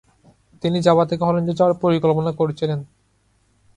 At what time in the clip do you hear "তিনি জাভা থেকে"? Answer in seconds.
0.63-1.23